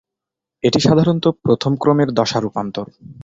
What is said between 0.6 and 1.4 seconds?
এটি সাধারণত